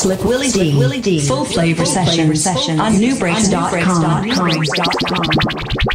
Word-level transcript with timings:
Slip 0.00 0.24
Willie 0.24 0.50
D. 0.50 0.78
Willie 0.78 1.02
D. 1.02 1.20
Full 1.20 1.44
Flava 1.44 1.84
session 1.84 2.34
session 2.34 2.80
on 2.80 2.94
nubreaks.com. 2.94 5.89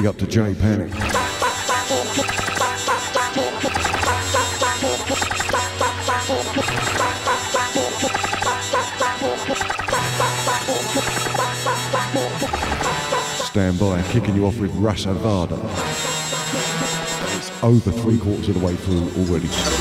Big 0.00 0.06
up 0.06 0.16
to 0.16 0.26
Jay 0.26 0.54
Panic. 0.54 0.90
Stand 13.44 13.78
by, 13.78 14.02
kicking 14.04 14.34
you 14.36 14.46
off 14.46 14.58
with 14.58 14.74
Rasa 14.76 15.12
Vada. 15.12 15.56
It's 17.36 17.50
over 17.62 17.92
three 17.92 18.18
quarters 18.18 18.48
of 18.48 18.58
the 18.58 18.64
way 18.64 18.76
through 18.76 19.10
already. 19.22 19.79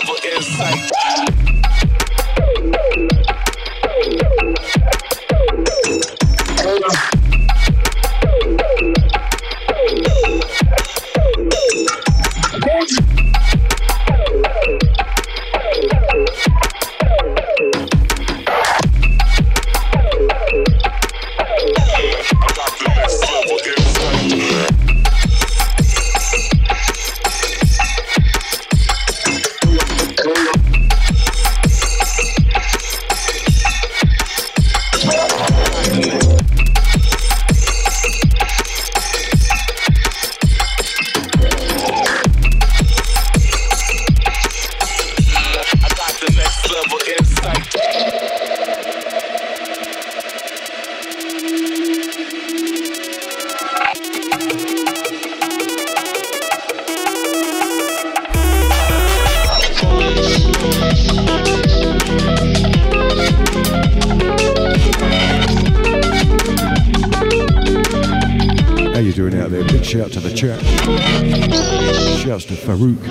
level 0.00 0.16
insight. 0.24 1.47
Farouk. 72.68 73.02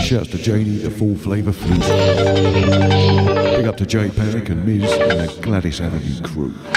Shouts 0.00 0.30
to 0.30 0.38
Janie, 0.38 0.78
the 0.78 0.90
full 0.90 1.14
flavour 1.14 1.52
flute. 1.52 1.78
Big 1.78 3.66
up 3.66 3.76
to 3.76 3.84
Jay 3.84 4.08
Panic 4.08 4.48
and 4.48 4.64
Miz 4.64 4.90
and 4.90 5.20
the 5.20 5.42
Gladys 5.42 5.82
Avenue 5.82 6.22
crew. 6.22 6.71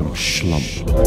Some 0.00 0.14
schlump. 0.14 0.99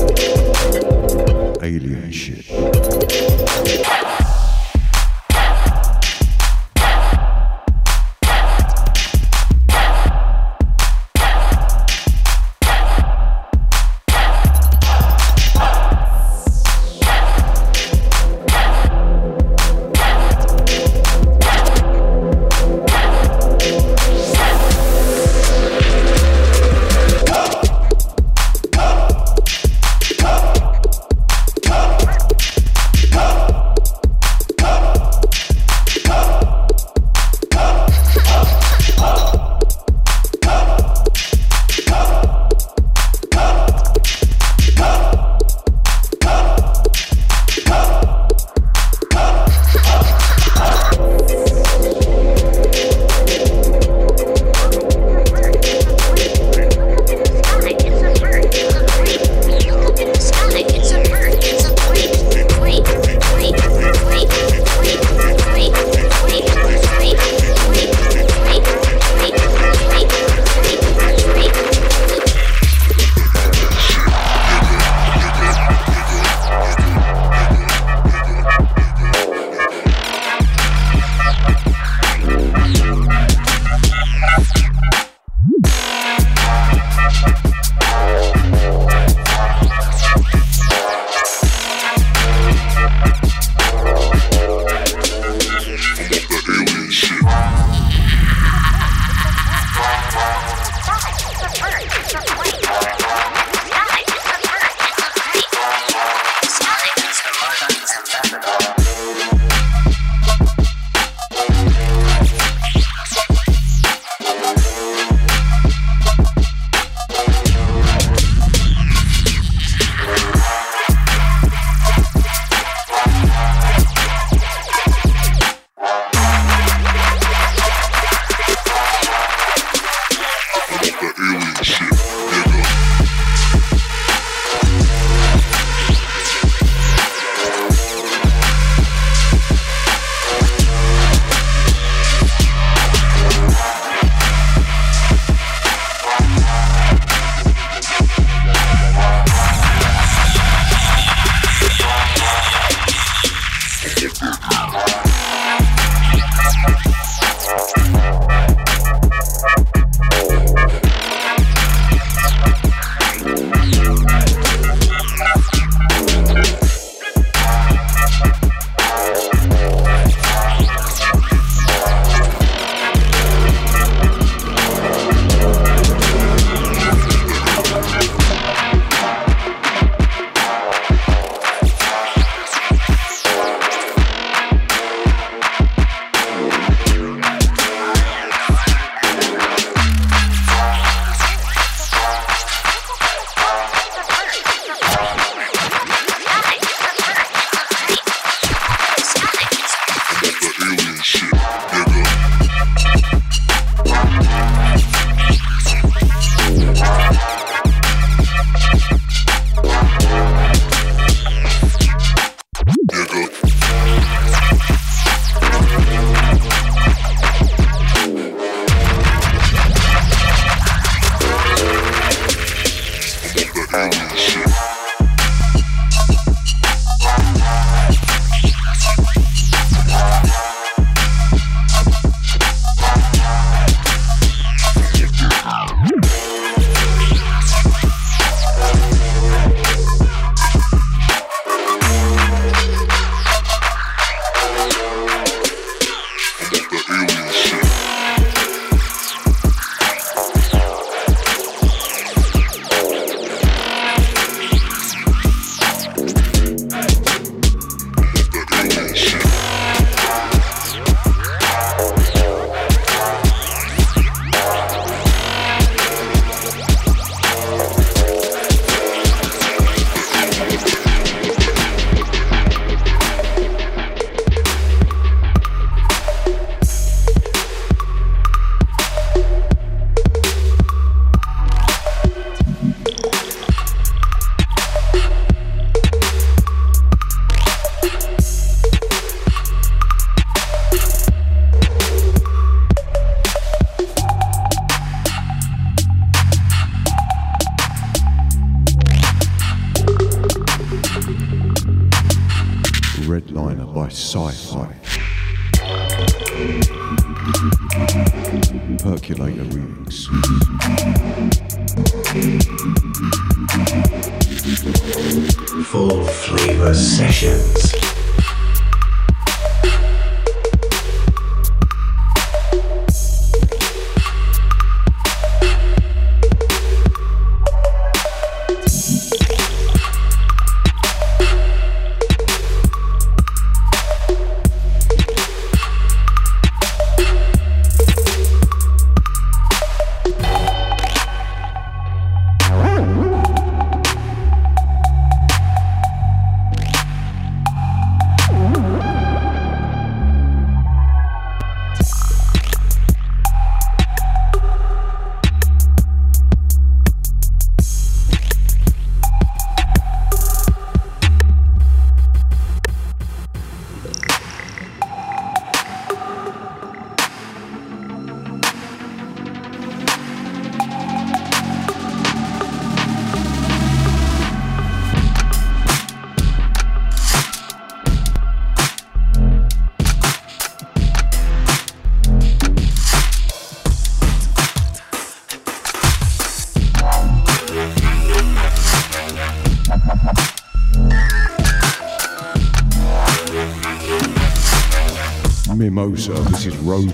This 396.44 396.56
is 396.56 396.60
Road 396.60 396.93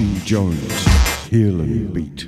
was 0.00 0.24
Jones, 0.24 0.86
Heel 1.28 1.60
and 1.60 1.92
Beat. 1.92 2.26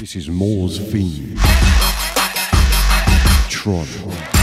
This 0.00 0.16
is 0.16 0.28
Moore's 0.28 0.78
Fiend. 0.78 1.38
Tron. 3.48 4.35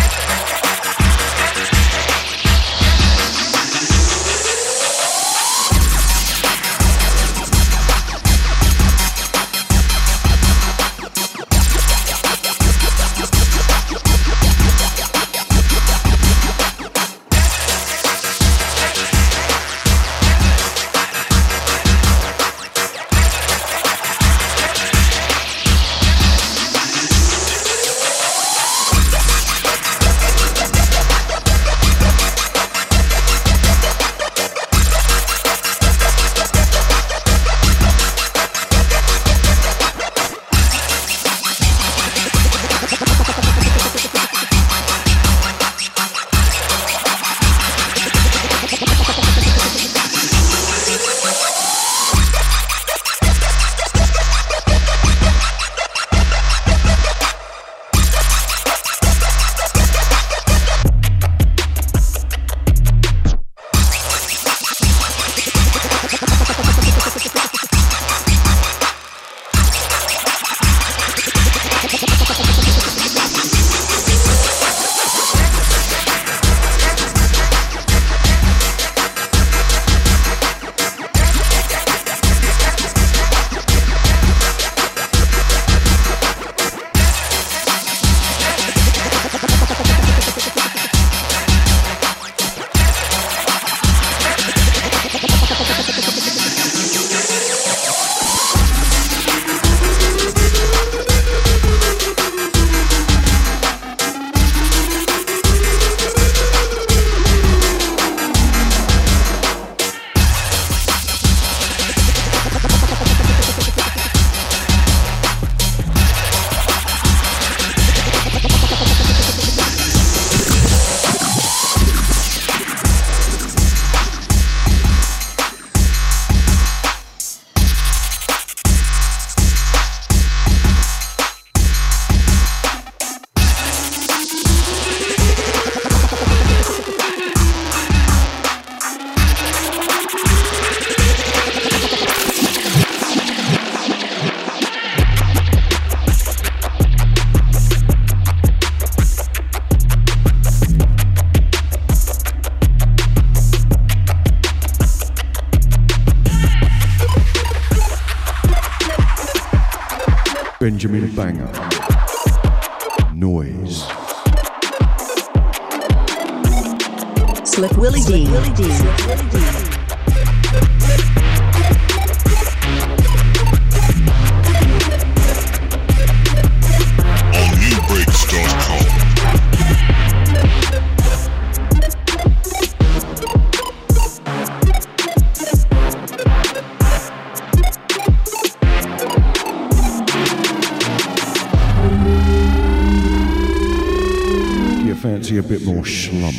Fancy 195.24 195.38
a 195.38 195.44
bit 195.44 195.64
more 195.64 195.86
slump? 195.86 196.36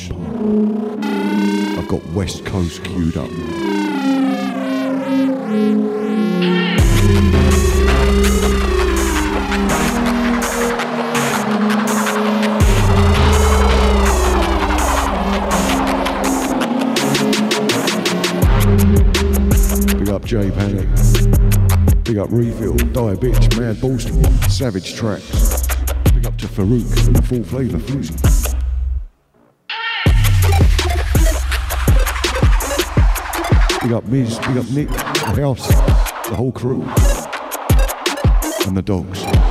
I've 1.79 1.88
got 1.88 2.05
West 2.09 2.44
Coast 2.44 2.85
queued 2.85 3.16
up. 3.16 3.31
Big 19.99 20.11
up 20.11 20.25
J 20.27 20.51
Panic. 20.51 20.88
Big 22.05 22.18
up 22.18 22.29
Refill, 22.31 22.77
Die 22.77 23.14
Bitch, 23.14 23.59
Mad 23.59 23.77
Ballston, 23.77 24.23
Savage 24.51 24.94
Tracks. 24.94 25.66
Big 26.12 26.27
up 26.27 26.37
to 26.37 26.47
Farouk 26.47 27.07
and 27.07 27.16
the 27.16 27.23
Full 27.23 27.44
Flavour 27.44 27.79
Fusion. 27.79 28.34
Up 33.94 34.04
Miz, 34.07 34.38
big 34.40 34.57
up 34.57 34.68
Nick, 34.70 34.88
the 34.88 35.40
house, 35.40 35.68
the 36.28 36.35
whole 36.35 36.50
crew, 36.50 36.83
and 38.66 38.76
the 38.76 38.83
dogs. 38.83 39.43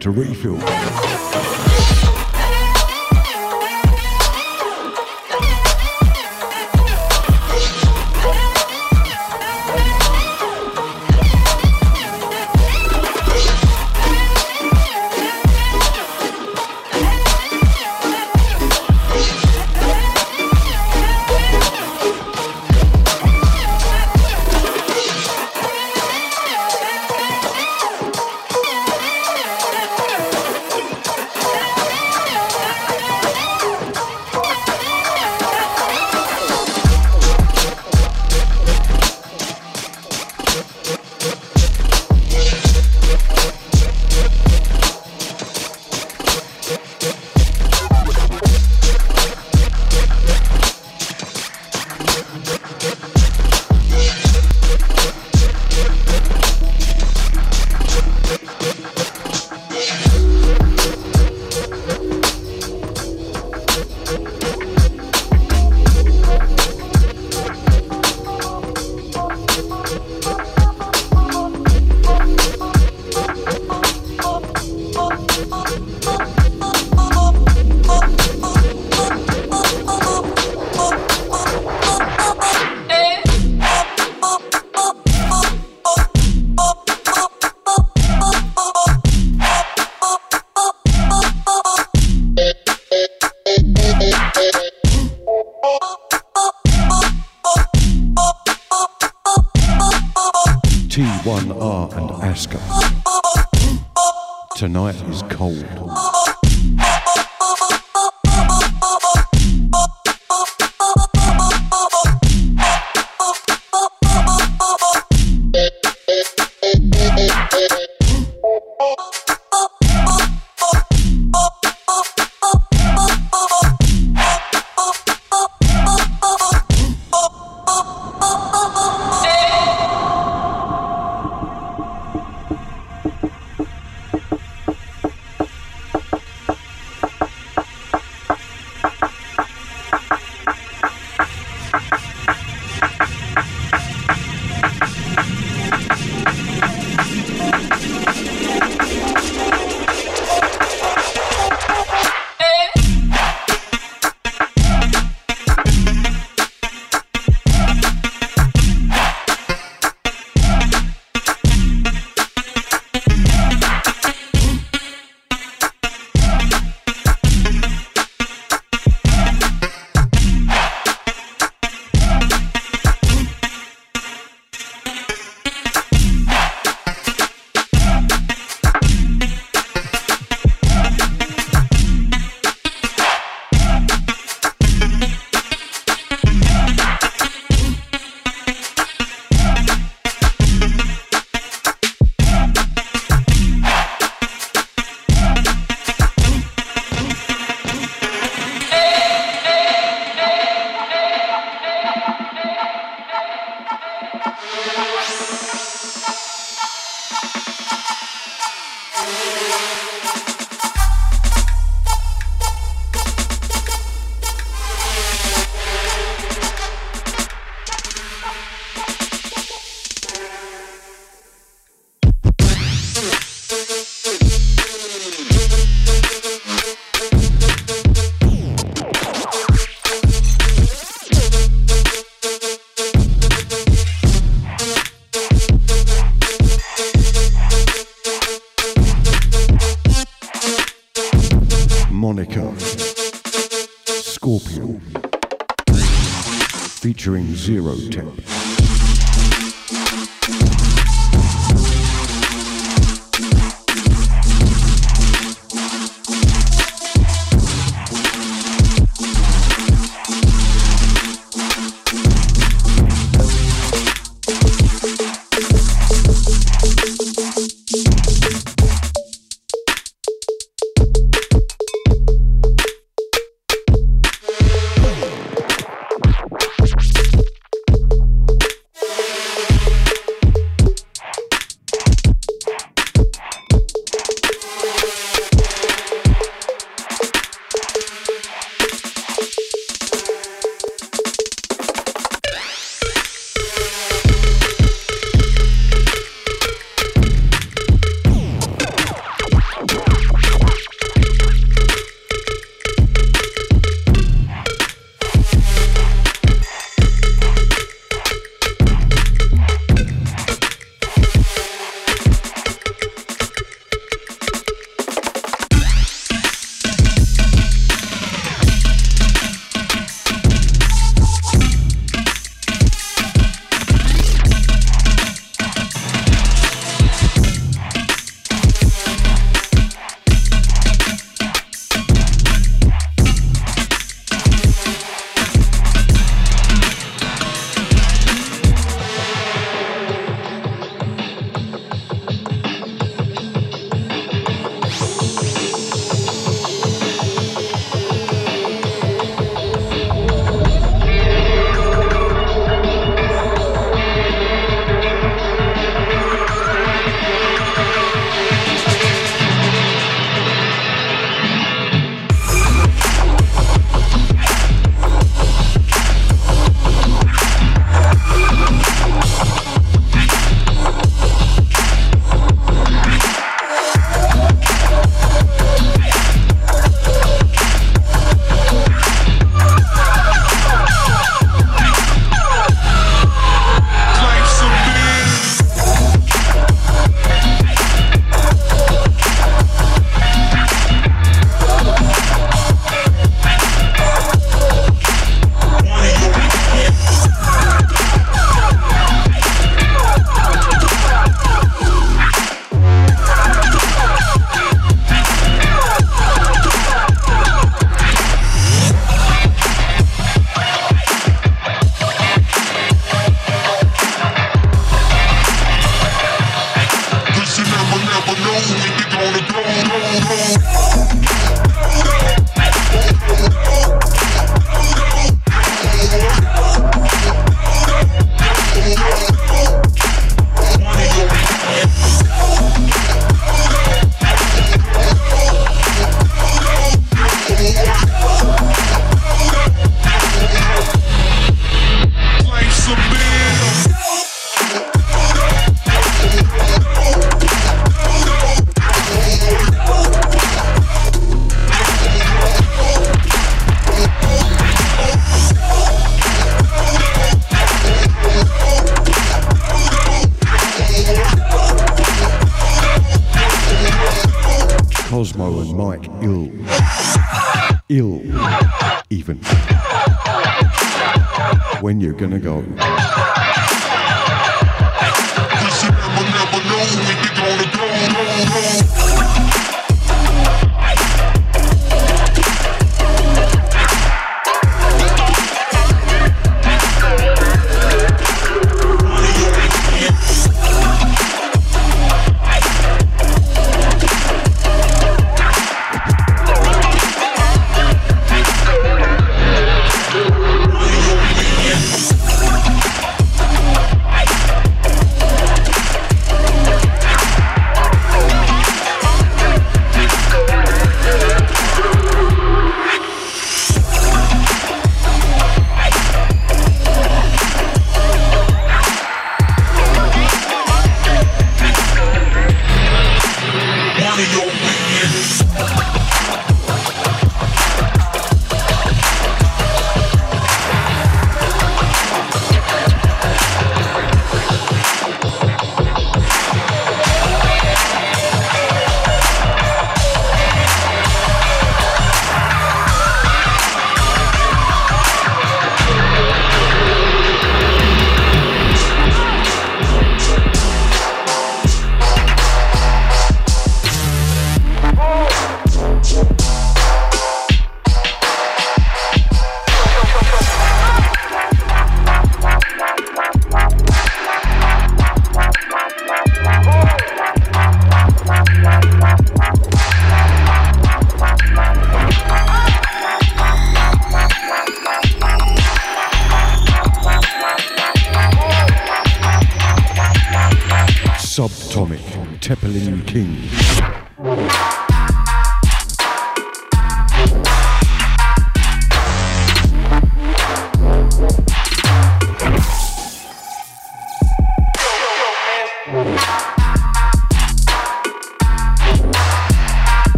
To 0.00 0.10
Refill. 0.10 1.09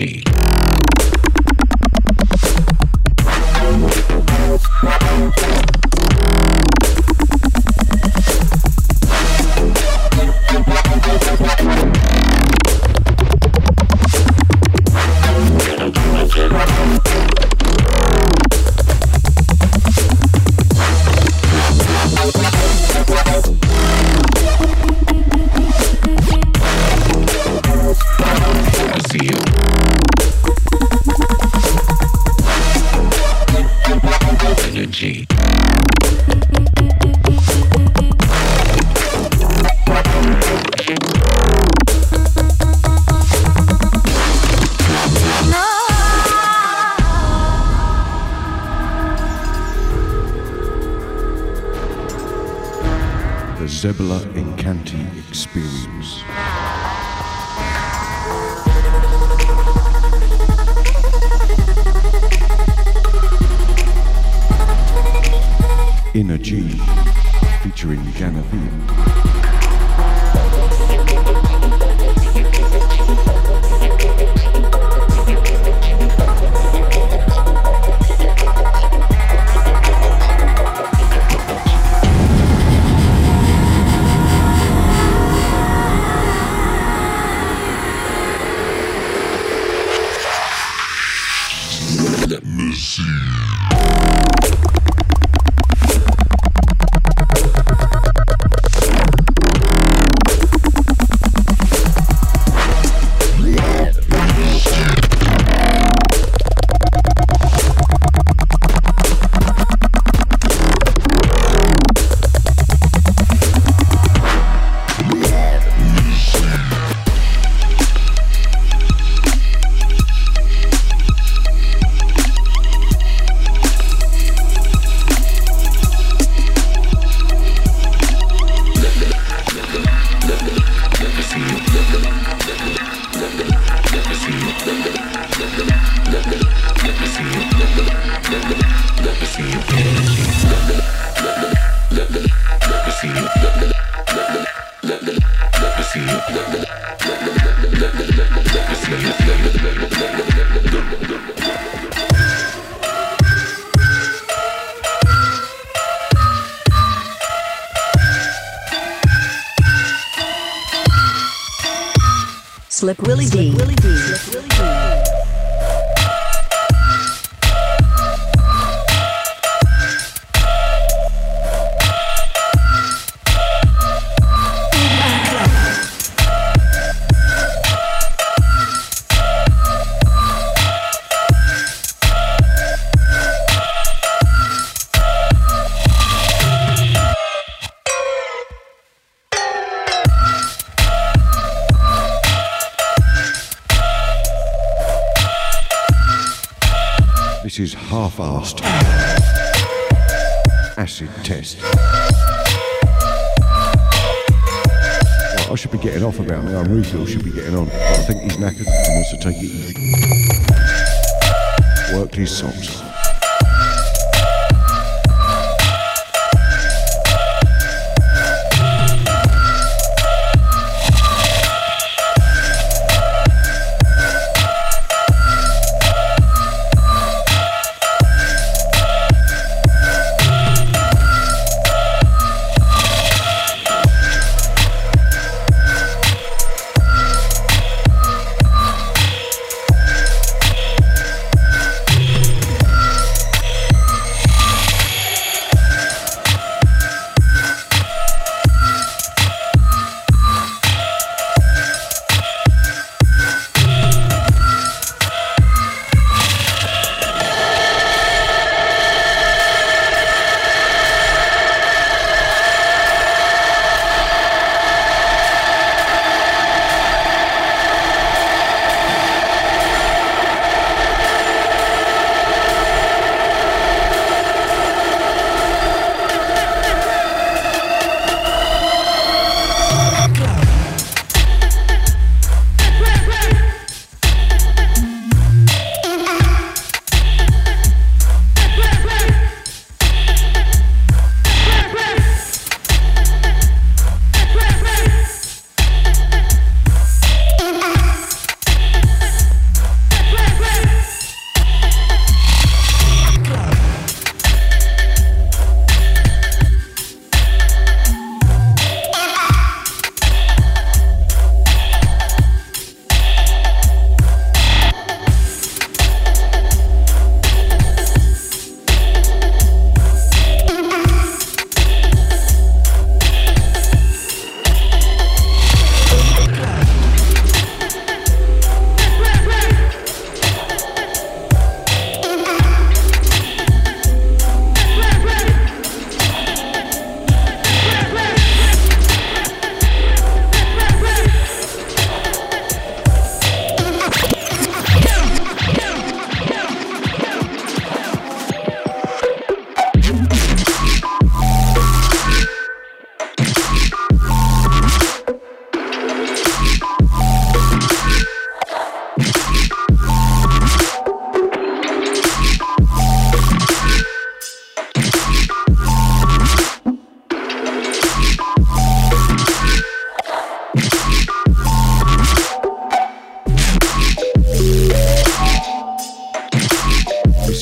Energy. 0.00 0.29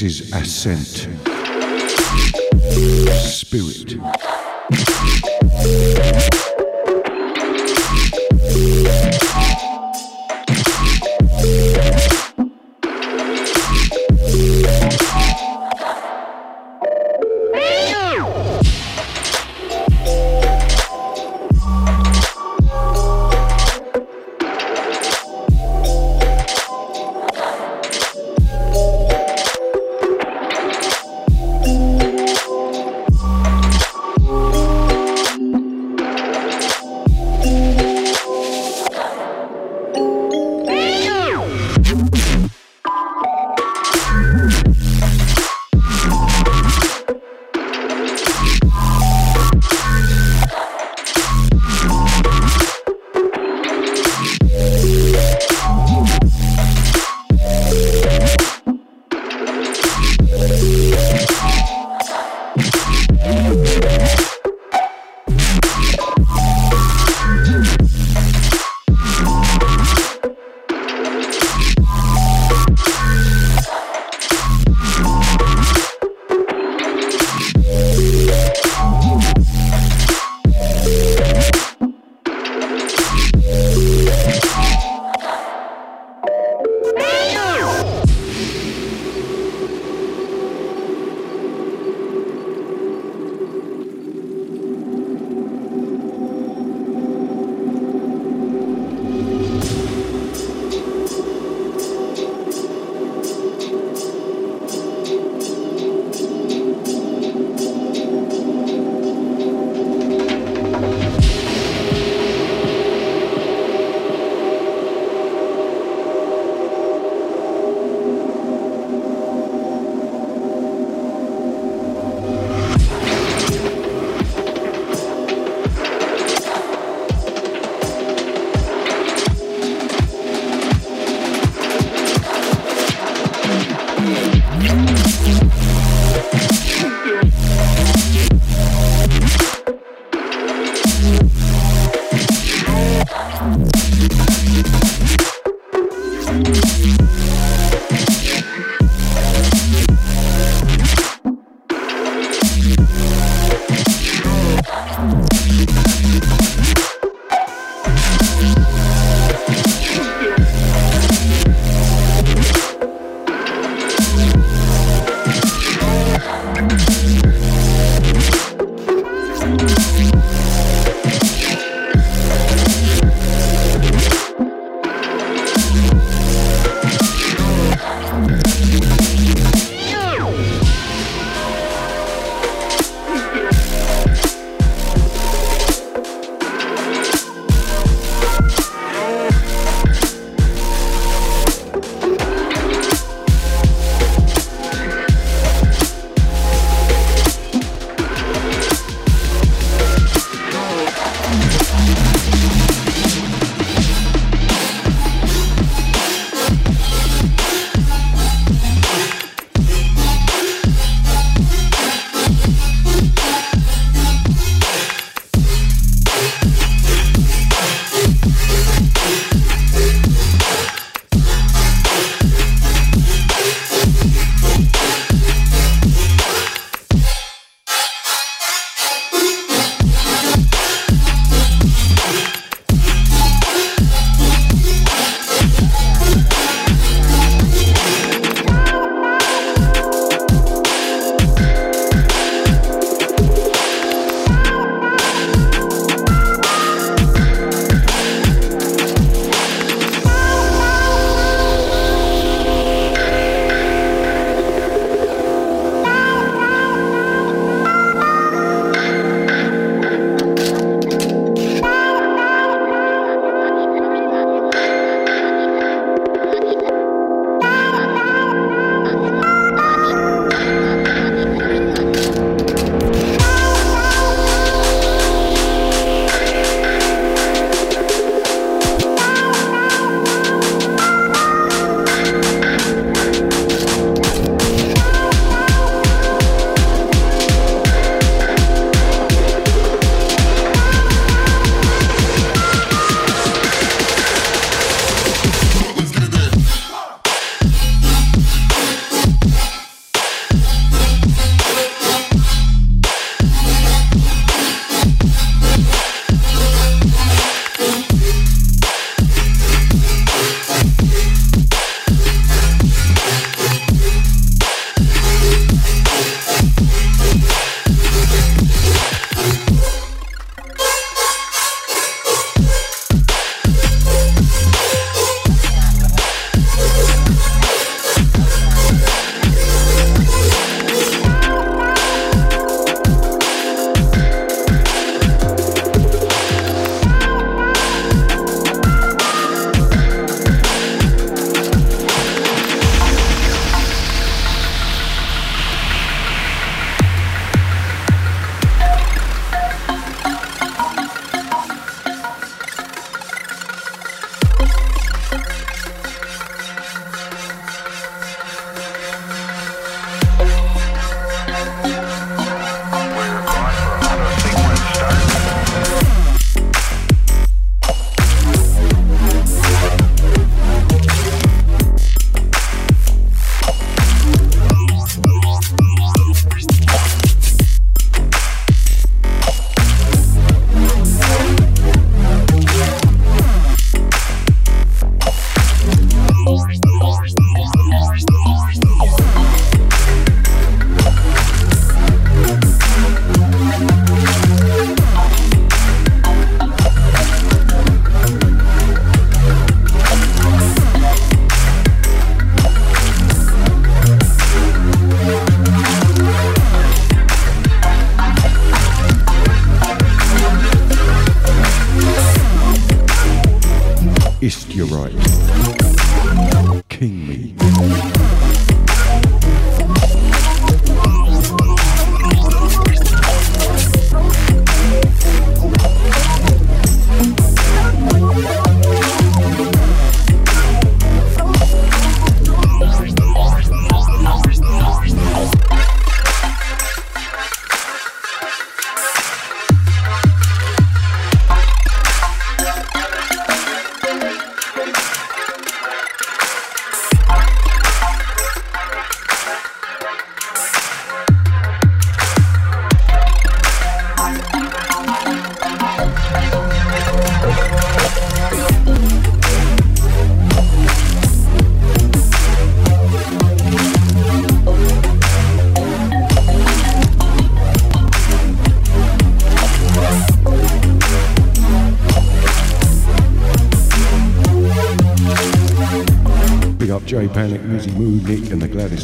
This 0.01 0.23
is 0.23 0.33
Ascent. 0.33 1.09
Spirit. 3.11 3.99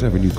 Avenue 0.03 0.34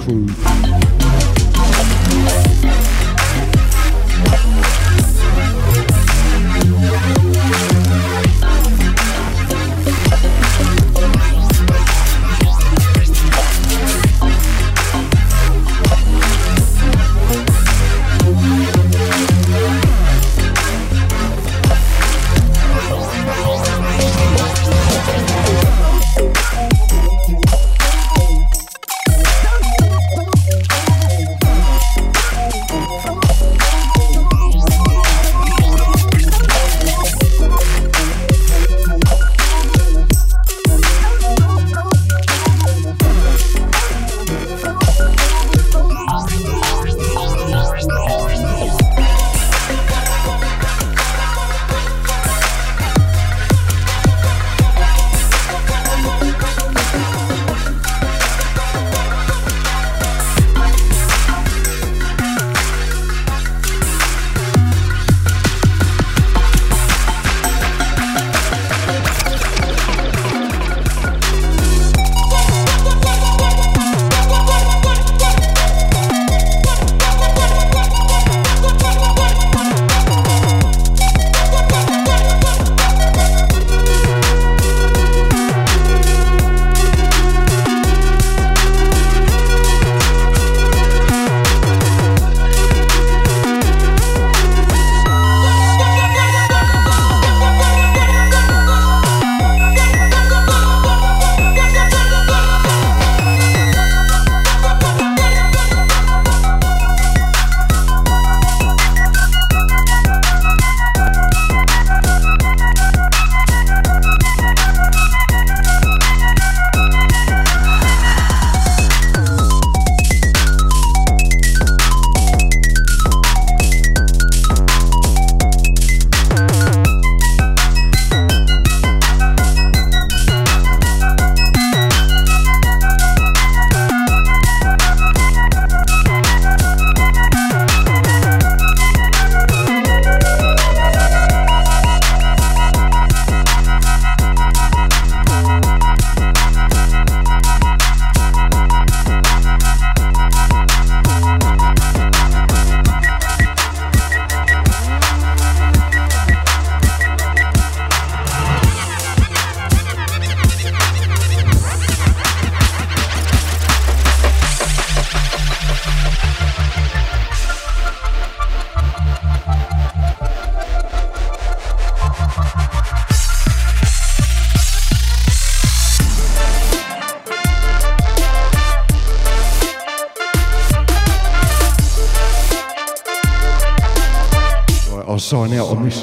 I'll 185.09 185.21
sign 185.21 185.53
out 185.53 185.69
on 185.69 185.85
this. 185.85 186.03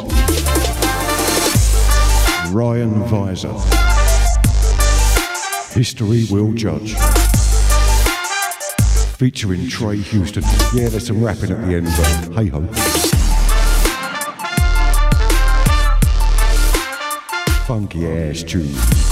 Ryan 2.53 3.03
Visor. 3.03 3.51
History 5.73 6.25
will 6.31 6.53
judge. 6.53 6.93
Featuring 9.17 9.67
Trey 9.67 9.97
Houston. 9.97 10.43
Yeah, 10.73 10.87
there's 10.87 11.07
some 11.07 11.21
rapping 11.21 11.51
at 11.51 11.65
the 11.65 11.75
end, 11.75 11.87
but 11.97 12.33
hey 12.35 12.47
ho. 12.47 12.65
Funky 17.65 18.07
ass 18.07 18.43
tune. 18.43 19.02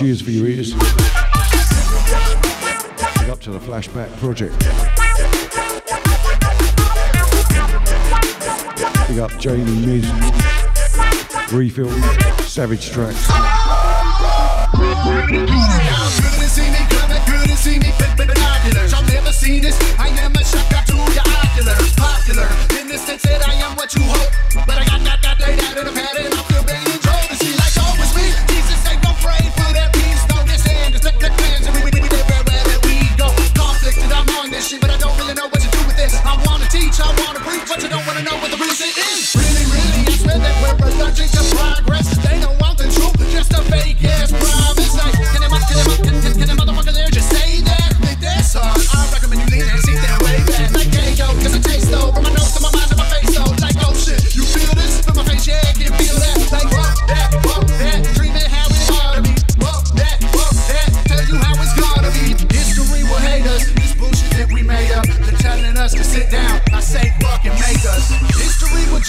tunes 0.00 0.22
for 0.22 0.30
your 0.30 0.46
ears. 0.46 0.72
Big 0.72 0.82
up 3.28 3.38
to 3.40 3.50
the 3.50 3.58
Flashback 3.58 4.08
Project. 4.18 4.58
Big 9.08 9.18
up 9.18 9.30
Jane 9.38 9.60
and 9.60 9.84
Miz. 9.84 10.10
Refill. 11.52 11.90
Savage 12.44 12.90
Tracks. 12.90 13.26
Popular 21.96 22.48
in 22.78 22.88
the 22.88 22.96
sense 22.96 23.22
that 23.22 23.46
I 23.46 23.54
am 23.54 23.76
what 23.76 23.94
you 23.94 24.02
hope, 24.04 24.32
but 24.66 24.78
I 24.78 24.84
got 24.86 25.02
that, 25.04 25.20
got 25.22 25.38
that, 25.38 25.58
that 25.58 25.76
in 25.76 25.86
a 25.86 25.92
pattern. 25.92 26.32
I 26.32 26.42
feel 26.44 26.64
bad. 26.64 26.89
this 34.60 34.78
but 34.80 34.90
I 34.90 34.98
don't 34.98 35.16
really 35.16 35.34
know 35.34 35.48
what 35.48 35.60
to 35.60 35.70
do 35.70 35.80
with 35.86 35.98
it. 35.98 36.12
I 36.24 36.36
wanna 36.46 36.68
teach, 36.68 37.00
I 37.00 37.08
wanna 37.24 37.40
preach, 37.40 37.64
but 37.66 37.82
you 37.82 37.88
don't 37.88 38.06
wanna 38.06 38.22
know 38.22 38.36
what 38.42 38.50
the 38.50 38.58
reason 38.58 38.88
is. 38.88 39.34
Really, 39.34 39.64
really, 39.72 40.06
I 40.06 40.12
swear 40.20 40.38
that 40.38 40.80
we're 40.80 40.88
allergic 40.88 41.30
to 41.30 41.42
progress. 41.56 42.16
They 42.18 42.40
don't 42.40 42.60
want 42.60 42.76
the 42.78 42.84
truth, 42.84 43.16
just 43.32 43.52
a 43.52 43.62
fake 43.72 44.04
ass 44.04 44.30
pride. 44.30 44.59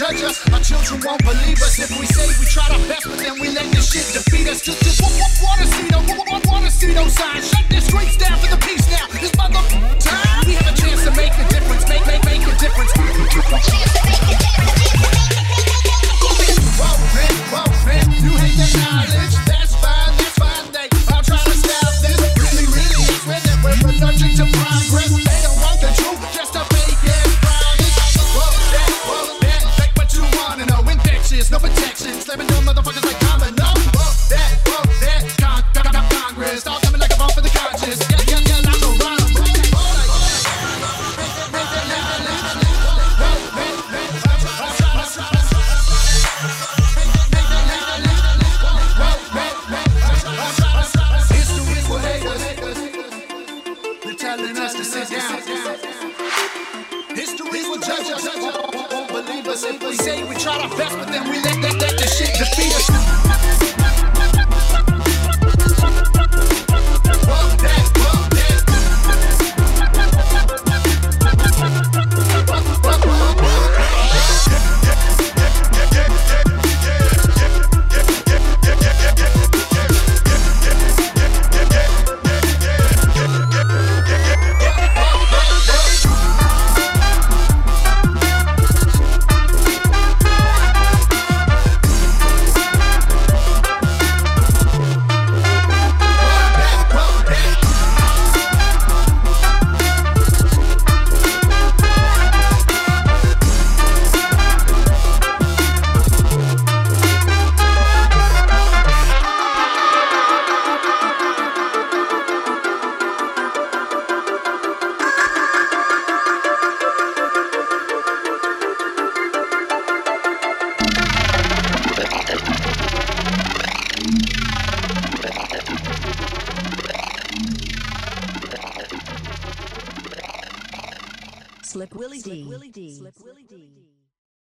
judge 0.01 0.23
us. 0.23 0.49
Our 0.51 0.59
children 0.59 1.01
won't 1.05 1.23
believe 1.23 1.61
us 1.61 1.77
if 1.77 1.91
we 1.99 2.07
say 2.07 2.25
we 2.39 2.45
tried 2.45 2.71
our 2.71 2.87
best, 2.87 3.05
but 3.07 3.19
then 3.19 3.39
we 3.39 3.49
let 3.49 3.71
this 3.71 3.91
shit 3.91 4.05
defeat 4.13 4.47
us. 4.49 4.61
Just, 4.61 4.81
just 4.81 5.01
wanna 5.43 5.67
see 5.67 5.87
them, 5.89 6.05
wanna 6.47 6.71
see 6.71 6.93
those 6.93 7.13
signs. 7.13 7.60